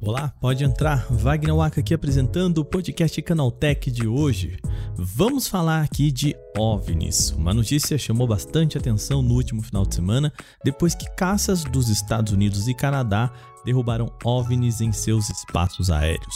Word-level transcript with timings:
Olá, 0.00 0.32
pode 0.40 0.62
entrar. 0.64 1.06
Wagner 1.10 1.54
Waka 1.54 1.80
aqui 1.80 1.94
apresentando 1.94 2.58
o 2.58 2.64
podcast 2.64 3.20
Canaltech 3.22 3.90
de 3.90 4.06
hoje. 4.06 4.58
Vamos 4.96 5.48
falar 5.48 5.82
aqui 5.82 6.12
de 6.12 6.36
OVNIs. 6.56 7.30
Uma 7.32 7.52
notícia 7.52 7.98
chamou 7.98 8.26
bastante 8.26 8.78
atenção 8.78 9.22
no 9.22 9.34
último 9.34 9.62
final 9.62 9.84
de 9.84 9.94
semana, 9.94 10.32
depois 10.64 10.94
que 10.94 11.10
caças 11.16 11.64
dos 11.64 11.88
Estados 11.88 12.32
Unidos 12.32 12.68
e 12.68 12.74
Canadá 12.74 13.32
derrubaram 13.64 14.12
OVNIs 14.22 14.80
em 14.80 14.92
seus 14.92 15.28
espaços 15.30 15.90
aéreos. 15.90 16.34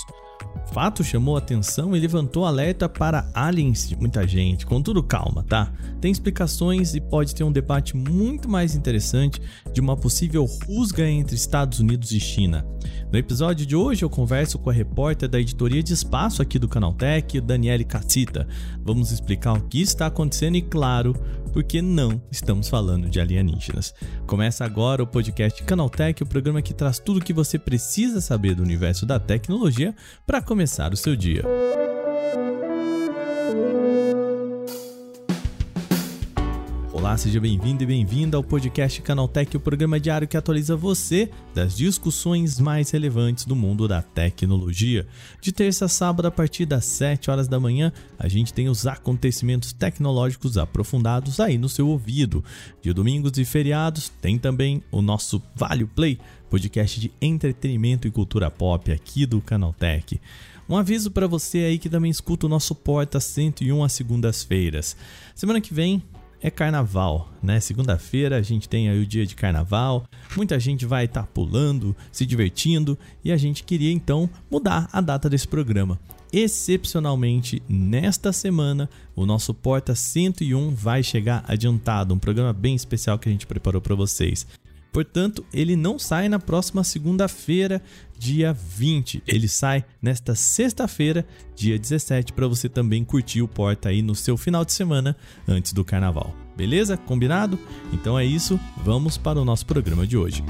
Fato 0.73 1.03
chamou 1.03 1.37
atenção 1.37 1.97
e 1.97 2.01
levantou 2.01 2.45
alerta 2.45 2.89
para 2.89 3.29
aliens 3.33 3.89
de 3.89 3.97
muita 3.97 4.27
gente. 4.29 4.67
Contudo, 4.67 5.03
calma, 5.03 5.43
tá? 5.43 5.73
Tem 6.01 6.13
explicações 6.13 6.95
e 6.95 7.01
pode 7.01 7.35
ter 7.35 7.43
um 7.43 7.51
debate 7.51 7.97
muito 7.97 8.49
mais 8.49 8.75
interessante 8.75 9.41
de 9.73 9.81
uma 9.81 9.97
possível 9.97 10.45
rusga 10.67 11.09
entre 11.09 11.35
Estados 11.35 11.81
Unidos 11.81 12.13
e 12.13 12.21
China. 12.21 12.67
No 13.11 13.19
episódio 13.19 13.65
de 13.65 13.75
hoje 13.75 14.05
eu 14.05 14.11
converso 14.11 14.59
com 14.59 14.69
a 14.69 14.73
repórter 14.73 15.29
da 15.29 15.41
editoria 15.41 15.83
de 15.83 15.95
espaço 15.95 16.43
aqui 16.43 16.59
do 16.59 16.69
Canaltech, 16.69 17.41
Daniele 17.41 17.85
Cassita. 17.85 18.47
Vamos 18.85 19.11
explicar 19.11 19.55
o 19.55 19.63
que 19.63 19.81
está 19.81 20.07
acontecendo 20.07 20.57
e, 20.57 20.63
claro, 20.63 21.15
porque 21.49 21.83
não 21.83 22.21
estamos 22.31 22.69
falando 22.69 23.09
de 23.09 23.21
alienígenas. 23.21 23.95
Começa 24.27 24.65
agora 24.65 25.03
o 25.03 25.07
podcast 25.07 25.63
Canaltech, 25.65 26.23
o 26.23 26.27
programa 26.27 26.63
que 26.63 26.75
traz 26.75 26.99
tudo 26.99 27.19
o 27.19 27.25
que 27.25 27.33
você 27.33 27.59
precisa 27.59 28.21
saber 28.21 28.55
do 28.55 28.63
universo 28.63 29.07
da 29.07 29.19
tecnologia 29.19 29.95
para 30.29 30.43
começar 30.43 30.93
o 30.93 30.97
seu 30.97 31.17
dia. 31.17 31.43
Olá, 37.09 37.17
seja 37.17 37.41
bem-vindo 37.41 37.83
e 37.83 37.87
bem-vinda 37.87 38.37
ao 38.37 38.45
podcast 38.45 39.01
Canaltech, 39.01 39.57
o 39.57 39.61
programa 39.61 39.99
diário 39.99 40.29
que 40.29 40.37
atualiza 40.37 40.77
você 40.77 41.31
das 41.55 41.75
discussões 41.75 42.61
mais 42.61 42.91
relevantes 42.91 43.47
do 43.47 43.57
mundo 43.57 43.89
da 43.89 44.03
tecnologia. 44.03 45.07
De 45.41 45.51
terça 45.51 45.87
a 45.87 45.89
sábado, 45.89 46.29
a 46.29 46.31
partir 46.31 46.67
das 46.67 46.85
7 46.85 47.31
horas 47.31 47.49
da 47.49 47.59
manhã, 47.59 47.91
a 48.19 48.29
gente 48.29 48.53
tem 48.53 48.69
os 48.69 48.87
acontecimentos 48.87 49.73
tecnológicos 49.73 50.59
aprofundados 50.59 51.41
aí 51.41 51.57
no 51.57 51.67
seu 51.67 51.89
ouvido. 51.89 52.45
De 52.83 52.93
domingos 52.93 53.39
e 53.39 53.45
feriados, 53.47 54.11
tem 54.21 54.39
também 54.39 54.83
o 54.93 55.01
nosso 55.01 55.41
Vale 55.57 55.87
Play, 55.87 56.19
podcast 56.51 57.01
de 57.01 57.11
entretenimento 57.23 58.07
e 58.07 58.11
cultura 58.11 58.51
pop 58.51 58.93
aqui 58.93 59.25
do 59.25 59.41
Canaltech. 59.41 60.21
Um 60.69 60.77
aviso 60.77 61.11
para 61.11 61.27
você 61.27 61.61
aí 61.61 61.79
que 61.79 61.89
também 61.89 62.11
escuta 62.11 62.45
o 62.45 62.51
nosso 62.51 62.75
Porta 62.75 63.19
101 63.19 63.83
às 63.83 63.95
segundas-feiras. 63.95 64.95
Semana 65.35 65.59
que 65.63 65.73
vem 65.73 66.03
é 66.43 66.51
carnaval, 66.51 67.33
né? 67.43 67.61
Segunda-feira 67.61 68.37
a 68.37 68.43
gente 68.43 68.69
tem 68.69 68.89
aí 68.89 69.01
o 69.01 69.07
dia 69.07 69.27
de 69.27 69.35
carnaval, 69.35 70.05
muita 70.37 70.59
gente 70.59 70.87
vai 70.87 71.05
estar 71.05 71.23
tá 71.23 71.29
pulando, 71.33 71.97
se 72.13 72.25
divertindo 72.25 72.99
e 73.25 73.33
a 73.33 73.37
gente 73.37 73.65
queria 73.65 73.93
então 73.93 74.29
mudar 74.51 74.89
a 74.93 75.01
data 75.01 75.29
desse 75.29 75.49
programa. 75.49 75.99
Excepcionalmente, 76.33 77.63
nesta 77.69 78.33
semana, 78.33 78.89
o 79.17 79.25
nosso 79.25 79.55
Porta 79.55 79.95
101 79.95 80.75
vai 80.75 81.03
chegar 81.03 81.43
adiantado, 81.49 82.15
um 82.15 82.19
programa 82.19 82.53
bem 82.53 82.75
especial 82.75 83.19
que 83.19 83.29
a 83.29 83.33
gente 83.33 83.47
preparou 83.47 83.81
para 83.81 83.95
vocês. 83.95 84.47
Portanto, 84.99 85.47
ele 85.55 85.77
não 85.77 85.97
sai 85.97 86.29
na 86.29 86.41
próxima 86.41 86.83
segunda-feira, 86.83 87.81
dia 88.19 88.53
20. 88.53 89.23
Ele 89.29 89.47
sai 89.47 89.85
nesta 90.03 90.35
sexta-feira, 90.35 91.25
dia 91.55 91.79
17, 91.79 92.33
para 92.33 92.49
você 92.49 92.69
também 92.69 93.05
curtir 93.05 93.41
o 93.41 93.47
Porta 93.47 93.91
aí 93.91 94.03
no 94.03 94.17
seu 94.17 94.37
final 94.37 94.65
de 94.65 94.73
semana 94.73 95.17
antes 95.47 95.73
do 95.73 95.85
carnaval. 95.85 96.35
Beleza? 96.57 96.97
Combinado? 96.97 97.57
Então 97.93 98.19
é 98.19 98.25
isso, 98.25 98.59
vamos 98.85 99.17
para 99.17 99.41
o 99.41 99.45
nosso 99.45 99.65
programa 99.67 100.05
de 100.05 100.17
hoje. 100.17 100.43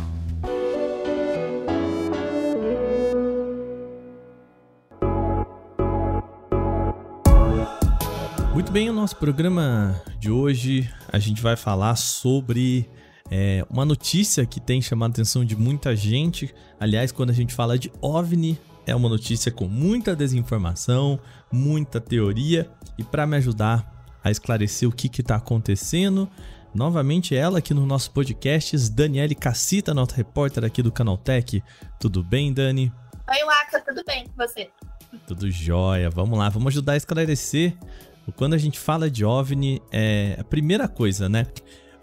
Muito 8.55 8.73
bem, 8.73 8.89
o 8.89 8.95
nosso 8.95 9.17
programa 9.17 10.01
de 10.19 10.31
hoje 10.31 10.91
a 11.13 11.19
gente 11.19 11.43
vai 11.43 11.55
falar 11.55 11.97
sobre 11.97 12.89
é 13.31 13.65
uma 13.69 13.85
notícia 13.85 14.45
que 14.47 14.61
tem 14.61 14.81
chamado 14.81 15.11
a 15.11 15.15
atenção 15.15 15.45
de 15.45 15.55
muita 15.55 15.95
gente. 15.95 16.55
Aliás, 16.81 17.13
quando 17.13 17.31
a 17.31 17.35
gente 17.35 17.55
fala 17.55 17.79
de 17.79 17.93
OVNI, 18.01 18.59
é 18.87 18.95
uma 18.95 19.09
notícia 19.09 19.53
com 19.53 19.67
muita 19.67 20.17
desinformação, 20.17 21.21
muita 21.53 22.01
teoria. 22.01 22.71
E 22.97 23.05
para 23.05 23.27
me 23.27 23.37
ajudar 23.37 24.07
a 24.25 24.31
esclarecer 24.31 24.89
o 24.89 24.93
que 24.93 25.09
está 25.21 25.37
acontecendo, 25.37 26.29
novamente 26.75 27.37
ela 27.37 27.59
aqui 27.59 27.75
no 27.75 27.85
nosso 27.85 28.11
podcast, 28.11 28.77
Daniele 28.91 29.35
Cassita, 29.35 29.93
nossa 29.93 30.17
repórter 30.17 30.65
aqui 30.65 30.83
do 30.83 30.91
Canaltech. 30.91 31.63
Tudo 32.01 32.25
bem, 32.25 32.53
Dani? 32.53 32.93
Oi, 33.29 33.45
Waka, 33.45 33.81
tudo 33.81 34.03
bem 34.07 34.27
com 34.27 34.47
você? 34.47 34.71
Tudo 35.27 35.51
jóia. 35.51 36.09
Vamos 36.09 36.39
lá, 36.39 36.49
vamos 36.49 36.69
ajudar 36.69 36.93
a 36.93 36.97
esclarecer. 36.97 37.77
Quando 38.37 38.55
a 38.55 38.59
gente 38.59 38.79
fala 38.79 39.11
de 39.11 39.25
OVNI, 39.25 39.83
é 39.93 40.37
a 40.39 40.45
primeira 40.45 40.89
coisa, 40.89 41.29
né? 41.29 41.47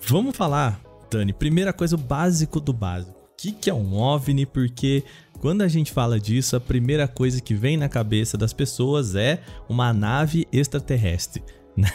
Vamos 0.08 0.36
falar 0.36 0.80
Dani, 1.10 1.34
primeira 1.34 1.74
coisa, 1.74 1.96
o 1.96 2.00
básico 2.00 2.60
do 2.60 2.74
básico. 2.74 3.12
O 3.12 3.36
que, 3.38 3.52
que 3.52 3.70
é 3.70 3.74
um 3.74 3.96
OVNI? 3.96 4.46
Porque 4.46 5.04
quando 5.40 5.62
a 5.62 5.68
gente 5.68 5.92
fala 5.92 6.20
disso, 6.20 6.56
a 6.56 6.60
primeira 6.60 7.08
coisa 7.08 7.42
que 7.42 7.54
vem 7.54 7.78
na 7.78 7.90
cabeça 7.90 8.38
das 8.38 8.54
pessoas 8.54 9.16
é 9.16 9.42
uma 9.68 9.94
nave 9.94 10.48
extraterrestre. 10.52 11.44
Né? 11.78 11.92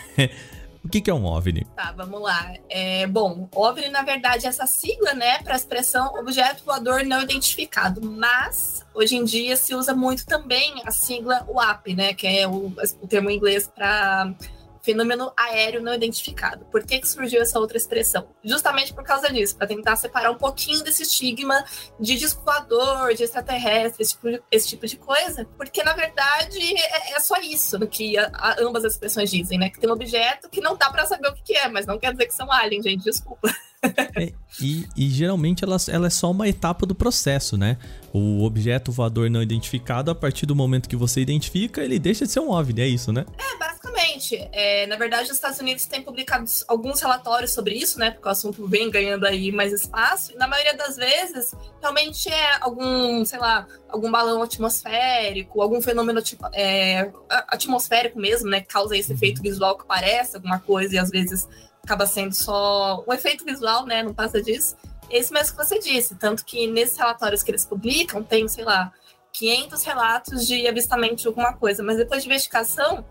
O 0.85 0.89
que, 0.89 1.01
que, 1.01 1.11
é 1.11 1.15
um 1.15 1.25
OVNI? 1.25 1.67
Tá, 1.77 1.93
vamos 1.93 2.21
lá. 2.23 2.55
É, 2.69 3.07
bom, 3.07 3.49
OVNI, 3.55 3.89
na 3.91 4.03
verdade, 4.03 4.47
é 4.47 4.49
essa 4.49 4.67
sigla, 4.67 5.13
né, 5.13 5.39
para 5.43 5.53
a 5.53 5.57
expressão 5.57 6.15
objeto 6.15 6.65
voador 6.65 7.05
não 7.05 7.23
identificado. 7.23 8.01
Mas, 8.03 8.85
hoje 8.95 9.17
em 9.17 9.25
dia, 9.25 9.57
se 9.57 9.75
usa 9.75 9.95
muito 9.95 10.25
também 10.25 10.83
a 10.87 10.91
sigla 10.91 11.47
UAP, 11.49 11.95
né, 11.95 12.15
que 12.15 12.27
é 12.27 12.49
o, 12.49 12.73
o 13.01 13.07
termo 13.07 13.31
em 13.31 13.37
inglês 13.37 13.67
para 13.67 14.35
fenômeno 14.83 15.33
aéreo 15.37 15.83
não 15.83 15.95
identificado. 15.95 16.65
Por 16.67 16.85
que, 16.85 16.99
que 16.99 17.09
surgiu 17.09 17.43
essa 17.43 17.59
outra 17.59 17.77
expressão? 17.77 18.29
Justamente 18.45 18.93
por 18.93 19.05
causa 19.05 19.33
disso, 19.33 19.57
para 19.57 19.67
tentar 19.67 19.97
separar 19.97 20.31
um 20.31 20.39
pouquinho 20.39 20.83
desse 20.83 21.03
estigma 21.03 21.65
de 21.99 22.17
disco 22.17 22.43
voador, 22.45 23.15
de 23.15 23.25
extraterrestre, 23.25 24.03
esse 24.03 24.13
tipo 24.13 24.31
de, 24.31 24.43
esse 24.51 24.69
tipo 24.69 24.87
de 24.87 24.97
coisa, 24.97 25.47
porque 25.57 25.83
na 25.83 25.93
verdade 25.93 26.59
é, 26.59 27.17
é 27.17 27.21
só 27.21 27.37
isso 27.41 27.79
que 27.87 28.17
a, 28.19 28.31
a, 28.33 28.57
ambas 28.61 28.85
as 28.85 28.93
expressões 28.93 29.31
dizem, 29.31 29.59
né? 29.59 29.71
Que 29.71 29.79
tem 29.79 29.89
um 29.89 29.93
objeto 29.93 30.49
que 30.49 30.61
não 30.61 30.77
dá 30.77 30.91
para 30.91 31.07
saber 31.07 31.29
o 31.29 31.35
que, 31.35 31.43
que 31.43 31.57
é, 31.57 31.69
mas 31.69 31.87
não 31.87 31.99
quer 31.99 32.13
dizer 32.13 32.27
que 32.27 32.35
são 32.35 32.51
aliens, 32.51 32.85
gente, 32.85 33.05
desculpa. 33.05 33.53
É, 33.83 34.33
e, 34.61 34.87
e, 34.95 35.09
geralmente 35.09 35.65
ela, 35.65 35.77
ela 35.89 36.07
é 36.07 36.11
só 36.11 36.31
uma 36.31 36.47
etapa 36.47 36.85
do 36.85 36.95
processo, 36.95 37.57
né? 37.57 37.79
O 38.13 38.45
objeto 38.45 38.93
voador 38.93 39.31
não 39.31 39.43
identificado, 39.43 40.11
a 40.11 40.15
partir 40.15 40.45
do 40.45 40.55
momento 40.55 40.89
que 40.89 40.97
você 40.97 41.21
identifica, 41.21 41.83
ele 41.83 41.99
deixa 41.99 42.27
de 42.27 42.33
ser 42.33 42.41
um 42.41 42.51
OVNI, 42.51 42.83
é 42.83 42.89
isso, 42.89 43.11
né? 43.11 43.25
É, 43.39 43.70
basicamente. 44.21 44.49
É, 44.53 44.87
na 44.87 44.97
verdade, 44.97 45.25
os 45.25 45.35
Estados 45.35 45.59
Unidos 45.59 45.87
têm 45.87 46.03
publicado 46.03 46.45
alguns 46.69 47.01
relatórios 47.01 47.53
sobre 47.53 47.75
isso, 47.75 47.99
né? 47.99 48.11
Porque 48.11 48.29
o 48.29 48.31
assunto 48.31 48.67
vem 48.67 48.91
ganhando 48.91 49.25
aí 49.25 49.51
mais 49.51 49.73
espaço. 49.73 50.33
E 50.33 50.37
na 50.37 50.47
maioria 50.47 50.77
das 50.77 50.97
vezes, 50.97 51.55
realmente 51.81 52.29
é 52.29 52.59
algum, 52.61 53.25
sei 53.25 53.39
lá, 53.39 53.67
algum 53.89 54.11
balão 54.11 54.43
atmosférico, 54.43 55.63
algum 55.63 55.81
fenômeno 55.81 56.21
tipo, 56.23 56.47
é, 56.53 57.11
atmosférico 57.49 58.19
mesmo, 58.19 58.49
né? 58.49 58.61
Que 58.61 58.69
causa 58.69 58.97
esse 58.97 59.11
uhum. 59.11 59.17
efeito 59.17 59.43
visual 59.43 59.77
que 59.77 59.87
parece 59.87 60.37
alguma 60.37 60.61
coisa 60.61 60.95
e 60.95 60.99
às 60.99 61.11
vezes 61.11 61.49
acaba 61.83 62.07
sendo 62.07 62.35
só 62.35 63.03
um 63.09 63.13
efeito 63.13 63.45
visual, 63.45 63.87
né? 63.87 64.03
Não 64.03 64.13
passa 64.15 64.41
disso. 64.43 64.77
Esse 65.09 65.33
mesmo 65.33 65.57
que 65.57 65.65
você 65.65 65.79
disse. 65.79 66.15
Tanto 66.15 66.45
que 66.45 66.67
nesses 66.67 66.97
relatórios 66.97 67.43
que 67.43 67.51
eles 67.51 67.65
publicam, 67.65 68.23
tem, 68.23 68.47
sei 68.47 68.65
lá, 68.65 68.93
500 69.33 69.85
relatos 69.85 70.47
de 70.47 70.67
avistamento 70.67 71.17
de 71.17 71.27
alguma 71.27 71.53
coisa. 71.55 71.83
Mas 71.83 71.97
depois 71.97 72.23
de 72.23 72.29
investigação, 72.29 73.05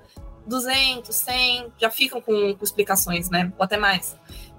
200, 0.50 1.16
100 1.16 1.68
já 1.80 1.90
ficam 1.90 2.22
com, 2.22 2.54
com 2.54 2.64
explicações, 2.64 3.30
né? 3.30 3.54
Ou 3.58 3.64
até 3.64 3.78
mais. 3.78 4.18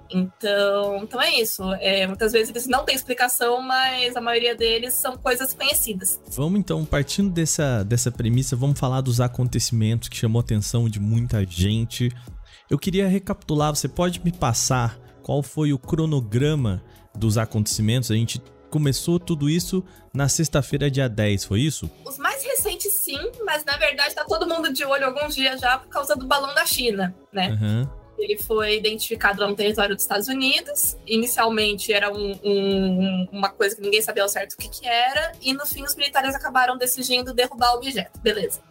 Então, 0.09 0.97
então 1.03 1.21
é 1.21 1.39
isso. 1.39 1.63
É, 1.75 2.05
muitas 2.07 2.31
vezes 2.31 2.49
eles 2.49 2.67
não 2.67 2.83
têm 2.83 2.95
explicação, 2.95 3.61
mas 3.61 4.15
a 4.15 4.21
maioria 4.21 4.55
deles 4.55 4.95
são 4.95 5.15
coisas 5.17 5.53
conhecidas. 5.53 6.19
Vamos 6.27 6.59
então, 6.59 6.83
partindo 6.83 7.29
dessa, 7.29 7.83
dessa 7.83 8.11
premissa, 8.11 8.55
vamos 8.55 8.79
falar 8.79 9.01
dos 9.01 9.21
acontecimentos 9.21 10.09
que 10.09 10.17
chamou 10.17 10.39
a 10.39 10.43
atenção 10.43 10.89
de 10.89 10.99
muita 10.99 11.45
gente 11.45 12.11
eu 12.71 12.79
queria 12.79 13.05
recapitular, 13.05 13.75
você 13.75 13.89
pode 13.89 14.23
me 14.23 14.31
passar 14.31 14.97
qual 15.21 15.43
foi 15.43 15.73
o 15.73 15.77
cronograma 15.77 16.81
dos 17.13 17.37
acontecimentos? 17.37 18.09
A 18.09 18.15
gente 18.15 18.41
começou 18.69 19.19
tudo 19.19 19.49
isso 19.49 19.83
na 20.13 20.29
sexta-feira, 20.29 20.89
dia 20.89 21.09
10, 21.09 21.43
foi 21.43 21.59
isso? 21.59 21.91
Os 22.05 22.17
mais 22.17 22.41
recentes, 22.41 22.70
sim, 23.11 23.31
mas 23.45 23.65
na 23.65 23.77
verdade 23.77 24.15
tá 24.15 24.23
todo 24.23 24.47
mundo 24.47 24.71
de 24.71 24.85
olho 24.85 25.05
alguns 25.05 25.35
dias 25.35 25.59
já 25.59 25.77
por 25.77 25.89
causa 25.89 26.15
do 26.15 26.25
balão 26.25 26.53
da 26.53 26.65
China, 26.65 27.13
né? 27.31 27.57
Uhum. 27.61 27.89
Ele 28.17 28.37
foi 28.37 28.77
identificado 28.77 29.41
lá 29.41 29.47
no 29.47 29.55
território 29.55 29.95
dos 29.95 30.03
Estados 30.03 30.27
Unidos. 30.27 30.95
Inicialmente 31.07 31.91
era 31.91 32.11
um, 32.11 32.39
um, 32.43 33.27
uma 33.31 33.49
coisa 33.49 33.75
que 33.75 33.81
ninguém 33.81 34.01
sabia 34.01 34.21
ao 34.21 34.29
certo 34.29 34.53
o 34.53 34.57
que, 34.57 34.69
que 34.69 34.87
era, 34.87 35.31
e 35.41 35.53
no 35.53 35.65
fim 35.65 35.83
os 35.83 35.95
militares 35.95 36.35
acabaram 36.35 36.77
decidindo 36.77 37.33
derrubar 37.33 37.73
o 37.73 37.77
objeto. 37.77 38.19
Beleza. 38.19 38.61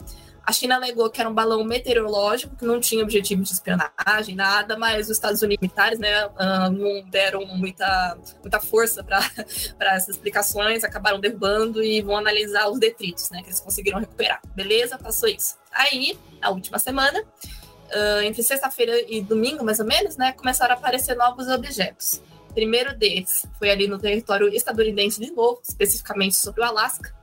A 0.51 0.53
China 0.53 0.75
alegou 0.75 1.09
que 1.09 1.21
era 1.21 1.31
um 1.31 1.33
balão 1.33 1.63
meteorológico, 1.63 2.57
que 2.57 2.65
não 2.65 2.81
tinha 2.81 3.05
objetivo 3.05 3.41
de 3.41 3.53
espionagem, 3.53 4.35
nada, 4.35 4.77
mas 4.77 5.07
os 5.07 5.13
Estados 5.13 5.41
Unidos 5.43 5.63
militares 5.63 6.01
né, 6.01 6.27
uh, 6.27 6.69
não 6.73 7.09
deram 7.09 7.47
muita, 7.47 8.19
muita 8.43 8.59
força 8.59 9.05
para 9.05 9.21
essas 9.95 10.17
explicações, 10.17 10.83
acabaram 10.83 11.21
derrubando 11.21 11.81
e 11.85 12.03
vão 12.03 12.17
analisar 12.17 12.69
os 12.69 12.81
detritos 12.81 13.31
né, 13.31 13.43
que 13.43 13.47
eles 13.47 13.61
conseguiram 13.61 14.01
recuperar. 14.01 14.41
Beleza? 14.53 14.99
Passou 14.99 15.29
isso. 15.29 15.57
Aí, 15.71 16.19
a 16.43 16.51
última 16.51 16.81
semana, 16.81 17.21
uh, 17.21 18.23
entre 18.25 18.43
sexta-feira 18.43 19.05
e 19.09 19.21
domingo, 19.21 19.65
mais 19.65 19.79
ou 19.79 19.87
menos, 19.87 20.17
né, 20.17 20.33
começaram 20.33 20.75
a 20.75 20.77
aparecer 20.77 21.15
novos 21.15 21.47
objetos. 21.47 22.21
O 22.51 22.55
primeiro 22.55 22.93
deles 22.99 23.47
foi 23.57 23.71
ali 23.71 23.87
no 23.87 24.01
território 24.01 24.49
estadunidense 24.49 25.21
de 25.21 25.31
novo, 25.31 25.63
especificamente 25.63 26.35
sobre 26.35 26.61
o 26.61 26.65
Alasca, 26.65 27.15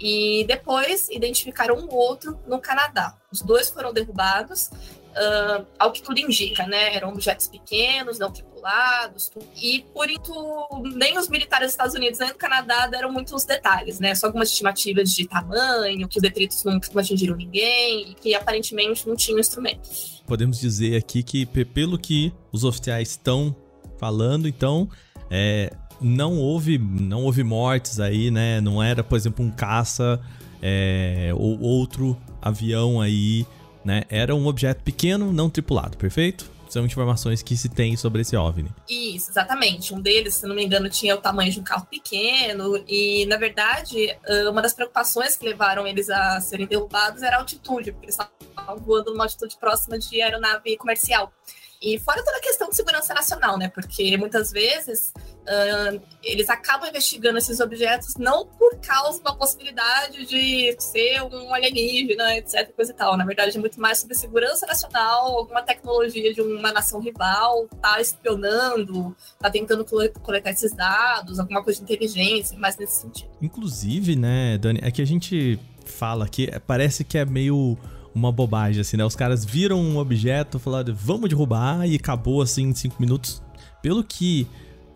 e 0.00 0.44
depois 0.46 1.08
identificaram 1.08 1.76
um 1.76 1.92
outro 1.92 2.38
no 2.46 2.60
Canadá. 2.60 3.16
Os 3.32 3.42
dois 3.42 3.68
foram 3.68 3.92
derrubados, 3.92 4.70
uh, 5.18 5.66
ao 5.78 5.92
que 5.92 6.02
tudo 6.02 6.18
indica, 6.18 6.66
né? 6.66 6.94
Eram 6.94 7.10
objetos 7.10 7.48
pequenos, 7.48 8.18
não 8.18 8.30
tripulados, 8.30 9.30
e 9.60 9.84
por 9.92 10.08
isso 10.08 10.68
nem 10.94 11.18
os 11.18 11.28
militares 11.28 11.66
dos 11.66 11.72
Estados 11.72 11.94
Unidos 11.94 12.18
nem 12.18 12.28
do 12.28 12.36
Canadá 12.36 12.86
deram 12.86 13.12
muitos 13.12 13.44
detalhes, 13.44 13.98
né? 13.98 14.14
Só 14.14 14.26
algumas 14.26 14.50
estimativas 14.50 15.10
de 15.10 15.26
tamanho, 15.26 16.08
que 16.08 16.18
os 16.18 16.22
detritos 16.22 16.62
não 16.64 16.80
atingiram 16.96 17.36
ninguém 17.36 18.10
e 18.10 18.14
que 18.14 18.34
aparentemente 18.34 19.06
não 19.08 19.16
tinham 19.16 19.38
instrumentos. 19.38 20.22
Podemos 20.26 20.60
dizer 20.60 20.96
aqui 20.96 21.22
que, 21.22 21.46
pelo 21.46 21.98
que 21.98 22.32
os 22.52 22.64
oficiais 22.64 23.10
estão 23.10 23.54
falando, 23.98 24.46
então, 24.46 24.88
é, 25.30 25.72
não 26.00 26.36
houve 26.36 26.78
não 26.78 27.24
houve 27.24 27.42
mortes 27.42 28.00
aí, 28.00 28.30
né? 28.30 28.60
Não 28.60 28.82
era, 28.82 29.02
por 29.02 29.16
exemplo, 29.16 29.44
um 29.44 29.50
caça 29.50 30.20
é, 30.62 31.30
ou 31.34 31.60
outro 31.60 32.16
avião 32.40 33.00
aí, 33.00 33.46
né? 33.84 34.04
Era 34.08 34.34
um 34.34 34.46
objeto 34.46 34.82
pequeno, 34.82 35.32
não 35.32 35.48
tripulado, 35.50 35.96
perfeito? 35.96 36.50
São 36.68 36.84
informações 36.84 37.42
que 37.42 37.56
se 37.56 37.70
tem 37.70 37.96
sobre 37.96 38.20
esse 38.20 38.36
OVNI. 38.36 38.68
Isso, 38.88 39.30
exatamente. 39.30 39.94
Um 39.94 40.00
deles, 40.02 40.34
se 40.34 40.46
não 40.46 40.54
me 40.54 40.62
engano, 40.62 40.90
tinha 40.90 41.14
o 41.14 41.18
tamanho 41.18 41.50
de 41.50 41.58
um 41.58 41.62
carro 41.62 41.86
pequeno. 41.86 42.84
E, 42.86 43.24
na 43.24 43.38
verdade, 43.38 44.14
uma 44.50 44.60
das 44.60 44.74
preocupações 44.74 45.34
que 45.34 45.46
levaram 45.46 45.86
eles 45.86 46.10
a 46.10 46.38
serem 46.42 46.66
derrubados 46.66 47.22
era 47.22 47.36
a 47.36 47.38
altitude, 47.38 47.92
porque 47.92 48.04
eles 48.04 48.18
estavam 48.18 48.76
voando 48.84 49.12
numa 49.12 49.24
altitude 49.24 49.56
próxima 49.58 49.98
de 49.98 50.20
aeronave 50.20 50.76
comercial. 50.76 51.32
E 51.80 51.98
fora 52.00 52.24
toda 52.24 52.38
a 52.38 52.40
questão 52.40 52.68
de 52.68 52.74
segurança 52.74 53.14
nacional, 53.14 53.56
né? 53.56 53.68
Porque 53.68 54.16
muitas 54.16 54.50
vezes 54.50 55.12
uh, 55.16 56.00
eles 56.22 56.48
acabam 56.50 56.88
investigando 56.88 57.38
esses 57.38 57.60
objetos 57.60 58.16
não 58.16 58.46
por 58.46 58.76
causa 58.80 59.22
da 59.22 59.32
possibilidade 59.32 60.26
de 60.26 60.76
ser 60.80 61.22
um 61.22 61.54
alienígena, 61.54 62.36
etc, 62.36 62.72
coisa 62.74 62.90
e 62.90 62.94
tal. 62.94 63.16
Na 63.16 63.24
verdade, 63.24 63.56
é 63.56 63.60
muito 63.60 63.80
mais 63.80 63.98
sobre 63.98 64.16
segurança 64.16 64.66
nacional, 64.66 65.38
alguma 65.38 65.62
tecnologia 65.62 66.34
de 66.34 66.40
uma 66.40 66.72
nação 66.72 67.00
rival, 67.00 67.68
tá 67.80 68.00
espionando, 68.00 69.16
tá 69.38 69.48
tentando 69.48 69.84
coletar 70.20 70.50
esses 70.50 70.72
dados, 70.72 71.38
alguma 71.38 71.62
coisa 71.62 71.78
de 71.78 71.84
inteligência, 71.84 72.58
mais 72.58 72.76
nesse 72.76 73.02
sentido. 73.02 73.30
Inclusive, 73.40 74.16
né, 74.16 74.58
Dani, 74.58 74.80
é 74.82 74.90
que 74.90 75.00
a 75.00 75.06
gente 75.06 75.60
fala 75.84 76.28
que 76.28 76.50
parece 76.66 77.04
que 77.04 77.16
é 77.16 77.24
meio 77.24 77.78
uma 78.18 78.32
bobagem, 78.32 78.80
assim, 78.80 78.96
né? 78.96 79.04
Os 79.04 79.16
caras 79.16 79.44
viram 79.44 79.80
um 79.80 79.98
objeto, 79.98 80.58
falaram, 80.58 80.94
vamos 80.94 81.28
derrubar, 81.28 81.86
e 81.86 81.94
acabou 81.94 82.42
assim 82.42 82.64
em 82.64 82.74
cinco 82.74 82.96
minutos. 83.00 83.42
Pelo 83.80 84.02
que 84.02 84.46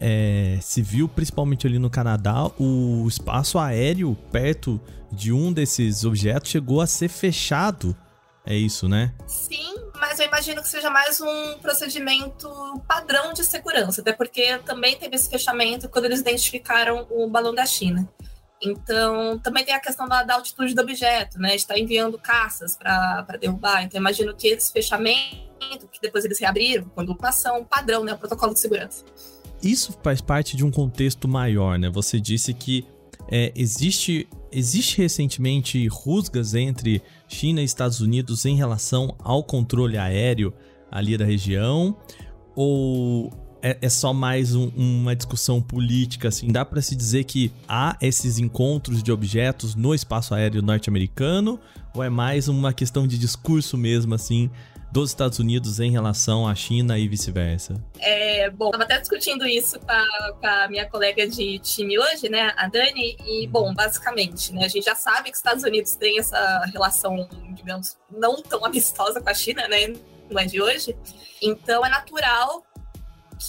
é, 0.00 0.58
se 0.60 0.82
viu, 0.82 1.08
principalmente 1.08 1.66
ali 1.66 1.78
no 1.78 1.88
Canadá, 1.88 2.50
o 2.58 3.06
espaço 3.06 3.58
aéreo 3.58 4.16
perto 4.32 4.80
de 5.12 5.32
um 5.32 5.52
desses 5.52 6.04
objetos 6.04 6.50
chegou 6.50 6.80
a 6.80 6.86
ser 6.86 7.08
fechado. 7.08 7.96
É 8.44 8.56
isso, 8.56 8.88
né? 8.88 9.12
Sim, 9.28 9.76
mas 9.94 10.18
eu 10.18 10.26
imagino 10.26 10.60
que 10.60 10.68
seja 10.68 10.90
mais 10.90 11.20
um 11.20 11.58
procedimento 11.60 12.48
padrão 12.88 13.32
de 13.32 13.44
segurança, 13.44 14.00
até 14.00 14.12
porque 14.12 14.58
também 14.58 14.96
teve 14.96 15.14
esse 15.14 15.30
fechamento 15.30 15.88
quando 15.88 16.06
eles 16.06 16.18
identificaram 16.18 17.06
o 17.08 17.30
balão 17.30 17.54
da 17.54 17.64
China. 17.64 18.08
Então, 18.62 19.38
também 19.40 19.64
tem 19.64 19.74
a 19.74 19.80
questão 19.80 20.06
da, 20.08 20.22
da 20.22 20.34
altitude 20.34 20.74
do 20.74 20.82
objeto, 20.82 21.38
né? 21.38 21.54
Está 21.54 21.76
enviando 21.76 22.16
caças 22.16 22.76
para 22.76 23.36
derrubar. 23.40 23.82
Então, 23.82 24.00
imagino 24.00 24.34
que 24.34 24.48
esse 24.48 24.72
fechamento, 24.72 25.88
que 25.90 26.00
depois 26.00 26.24
eles 26.24 26.38
reabriram, 26.38 26.84
quando 26.94 27.10
ocupação 27.10 27.64
padrão, 27.64 28.04
né? 28.04 28.14
O 28.14 28.18
protocolo 28.18 28.54
de 28.54 28.60
segurança. 28.60 29.04
Isso 29.60 29.98
faz 30.02 30.20
parte 30.20 30.56
de 30.56 30.64
um 30.64 30.70
contexto 30.70 31.26
maior, 31.26 31.78
né? 31.78 31.90
Você 31.90 32.20
disse 32.20 32.54
que 32.54 32.86
é, 33.28 33.52
existe, 33.56 34.28
existe 34.50 34.98
recentemente 34.98 35.86
rusgas 35.88 36.54
entre 36.54 37.02
China 37.26 37.60
e 37.60 37.64
Estados 37.64 38.00
Unidos 38.00 38.44
em 38.44 38.56
relação 38.56 39.16
ao 39.18 39.42
controle 39.42 39.98
aéreo 39.98 40.54
ali 40.90 41.16
da 41.16 41.24
região? 41.24 41.96
Ou 42.54 43.30
é, 43.62 43.78
é 43.80 43.88
só 43.88 44.12
mais 44.12 44.54
um, 44.54 44.68
uma 44.76 45.14
discussão 45.14 45.62
política, 45.62 46.28
assim? 46.28 46.48
Dá 46.48 46.64
para 46.64 46.82
se 46.82 46.96
dizer 46.96 47.24
que 47.24 47.52
há 47.68 47.96
esses 48.00 48.38
encontros 48.38 49.02
de 49.02 49.12
objetos 49.12 49.74
no 49.74 49.94
espaço 49.94 50.34
aéreo 50.34 50.60
norte-americano? 50.60 51.60
Ou 51.94 52.02
é 52.02 52.10
mais 52.10 52.48
uma 52.48 52.72
questão 52.72 53.06
de 53.06 53.16
discurso 53.16 53.76
mesmo, 53.78 54.14
assim, 54.14 54.50
dos 54.90 55.10
Estados 55.10 55.38
Unidos 55.38 55.78
em 55.78 55.90
relação 55.90 56.46
à 56.46 56.54
China 56.54 56.98
e 56.98 57.06
vice-versa? 57.06 57.74
É, 57.98 58.50
bom, 58.50 58.66
estava 58.66 58.84
até 58.84 58.98
discutindo 58.98 59.46
isso 59.46 59.78
com 59.78 59.90
a, 59.90 60.32
com 60.38 60.46
a, 60.46 60.68
minha 60.68 60.88
colega 60.88 61.26
de 61.26 61.58
time 61.60 61.98
hoje, 61.98 62.28
né, 62.28 62.52
a 62.56 62.66
Dani, 62.68 63.16
e, 63.24 63.46
bom, 63.46 63.68
uhum. 63.68 63.74
basicamente, 63.74 64.52
né, 64.52 64.64
a 64.64 64.68
gente 64.68 64.84
já 64.84 64.94
sabe 64.94 65.24
que 65.24 65.32
os 65.32 65.38
Estados 65.38 65.64
Unidos 65.64 65.94
têm 65.94 66.18
essa 66.18 66.64
relação, 66.72 67.28
digamos, 67.54 67.96
não 68.10 68.42
tão 68.42 68.64
amistosa 68.64 69.20
com 69.20 69.30
a 69.30 69.34
China, 69.34 69.66
né, 69.68 69.94
não 70.30 70.38
é 70.40 70.44
de 70.44 70.60
hoje, 70.60 70.94
então 71.40 71.84
é 71.84 71.88
natural 71.88 72.62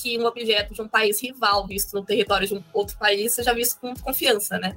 que 0.01 0.17
um 0.19 0.25
objeto 0.25 0.73
de 0.73 0.81
um 0.81 0.87
país 0.87 1.21
rival 1.21 1.67
visto 1.67 1.93
no 1.93 2.03
território 2.03 2.47
de 2.47 2.55
um 2.55 2.63
outro 2.73 2.97
país 2.97 3.33
seja 3.33 3.53
visto 3.53 3.79
com 3.79 3.93
confiança, 3.95 4.57
né? 4.57 4.75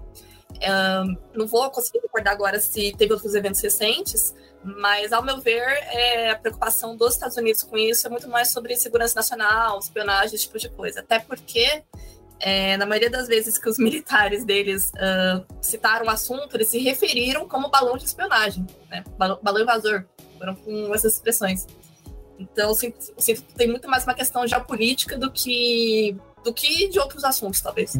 Um, 0.56 1.16
não 1.34 1.46
vou 1.46 1.70
conseguir 1.70 1.98
recordar 1.98 2.32
agora 2.32 2.58
se 2.58 2.94
teve 2.96 3.12
outros 3.12 3.34
eventos 3.34 3.60
recentes, 3.60 4.34
mas, 4.62 5.12
ao 5.12 5.22
meu 5.22 5.40
ver, 5.40 5.60
é, 5.60 6.30
a 6.30 6.36
preocupação 6.36 6.96
dos 6.96 7.14
Estados 7.14 7.36
Unidos 7.36 7.62
com 7.62 7.76
isso 7.76 8.06
é 8.06 8.10
muito 8.10 8.28
mais 8.28 8.50
sobre 8.50 8.74
segurança 8.76 9.14
nacional, 9.14 9.78
espionagem, 9.78 10.34
esse 10.34 10.44
tipo 10.44 10.58
de 10.58 10.68
coisa. 10.70 11.00
Até 11.00 11.20
porque, 11.20 11.84
é, 12.40 12.76
na 12.76 12.84
maioria 12.86 13.10
das 13.10 13.28
vezes 13.28 13.58
que 13.58 13.68
os 13.68 13.78
militares 13.78 14.44
deles 14.44 14.90
uh, 14.94 15.46
citaram 15.60 16.06
o 16.06 16.10
assunto, 16.10 16.56
eles 16.56 16.68
se 16.68 16.78
referiram 16.78 17.46
como 17.46 17.68
balão 17.68 17.96
de 17.96 18.04
espionagem, 18.04 18.66
né? 18.90 19.04
balão, 19.16 19.38
balão 19.42 19.62
invasor, 19.62 20.04
foram 20.38 20.54
com 20.56 20.94
essas 20.94 21.14
expressões. 21.14 21.66
Então, 22.38 22.76
que 22.76 22.92
tem 23.56 23.68
muito 23.68 23.88
mais 23.88 24.04
uma 24.04 24.14
questão 24.14 24.46
geopolítica 24.46 25.16
do 25.18 25.30
que, 25.30 26.16
do 26.44 26.52
que 26.52 26.88
de 26.88 26.98
outros 26.98 27.24
assuntos, 27.24 27.60
talvez. 27.60 27.94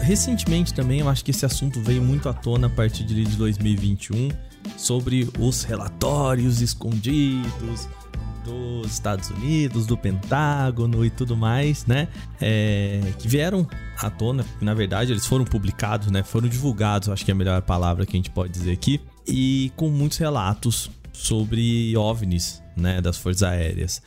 Recentemente 0.00 0.74
também, 0.74 1.00
eu 1.00 1.08
acho 1.08 1.24
que 1.24 1.30
esse 1.30 1.46
assunto 1.46 1.80
veio 1.80 2.02
muito 2.02 2.28
à 2.28 2.32
tona 2.34 2.66
a 2.66 2.70
partir 2.70 3.04
de 3.04 3.24
2021 3.36 4.30
sobre 4.76 5.28
os 5.38 5.62
relatórios 5.62 6.60
escondidos 6.60 7.88
dos 8.44 8.92
Estados 8.92 9.30
Unidos, 9.30 9.86
do 9.86 9.96
Pentágono 9.96 11.04
e 11.04 11.10
tudo 11.10 11.36
mais, 11.36 11.86
né? 11.86 12.08
É, 12.40 13.00
que 13.18 13.28
vieram 13.28 13.66
à 13.98 14.10
tona, 14.10 14.44
na 14.60 14.74
verdade 14.74 15.12
eles 15.12 15.26
foram 15.26 15.44
publicados, 15.44 16.10
né? 16.10 16.22
Foram 16.22 16.48
divulgados, 16.48 17.08
acho 17.08 17.24
que 17.24 17.30
é 17.30 17.34
a 17.34 17.36
melhor 17.36 17.62
palavra 17.62 18.04
que 18.06 18.16
a 18.16 18.18
gente 18.18 18.30
pode 18.30 18.52
dizer 18.52 18.72
aqui, 18.72 19.00
e 19.26 19.72
com 19.76 19.88
muitos 19.88 20.18
relatos 20.18 20.90
sobre 21.12 21.96
OVNIs, 21.96 22.62
né? 22.76 23.00
Das 23.00 23.16
forças 23.16 23.42
aéreas. 23.42 24.02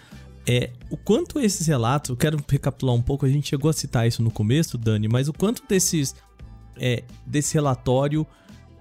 É, 0.47 0.69
o 0.91 0.97
quanto 0.97 1.39
esses 1.39 1.65
relatos, 1.65 2.09
eu 2.09 2.17
quero 2.17 2.37
recapitular 2.47 2.95
um 2.95 3.01
pouco, 3.01 3.25
a 3.25 3.29
gente 3.29 3.47
chegou 3.47 3.69
a 3.69 3.73
citar 3.73 4.07
isso 4.07 4.21
no 4.21 4.29
começo, 4.29 4.77
Dani, 4.77 5.07
mas 5.07 5.27
o 5.27 5.33
quanto 5.33 5.63
desses 5.67 6.15
é, 6.77 7.03
desse 7.25 7.53
relatório 7.53 8.27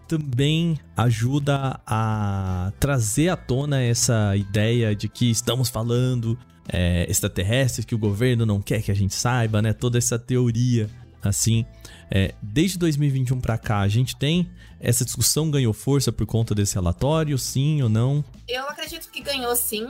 também 0.08 0.78
ajuda 0.96 1.80
a 1.86 2.72
trazer 2.78 3.28
à 3.28 3.36
tona 3.36 3.82
essa 3.82 4.36
ideia 4.36 4.94
de 4.94 5.08
que 5.08 5.30
estamos 5.30 5.68
falando 5.68 6.38
é, 6.68 7.06
extraterrestres, 7.08 7.84
que 7.84 7.94
o 7.94 7.98
governo 7.98 8.46
não 8.46 8.60
quer 8.60 8.82
que 8.82 8.90
a 8.90 8.94
gente 8.94 9.14
saiba, 9.14 9.60
né? 9.60 9.72
Toda 9.72 9.98
essa 9.98 10.18
teoria, 10.18 10.88
assim. 11.22 11.64
É, 12.10 12.34
desde 12.42 12.78
2021 12.78 13.40
para 13.40 13.58
cá, 13.58 13.80
a 13.80 13.88
gente 13.88 14.16
tem 14.16 14.50
essa 14.80 15.04
discussão 15.04 15.50
ganhou 15.50 15.72
força 15.72 16.12
por 16.12 16.26
conta 16.26 16.54
desse 16.54 16.74
relatório, 16.74 17.38
sim 17.38 17.82
ou 17.82 17.88
não? 17.88 18.22
Eu 18.46 18.68
acredito 18.68 19.10
que 19.10 19.22
ganhou 19.22 19.56
sim, 19.56 19.88